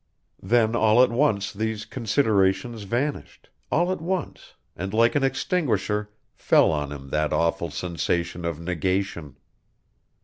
[0.41, 6.71] Then all at once these considerations vanished, all at once, and like an extinguisher, fell
[6.71, 9.37] on him that awful sensation of negation.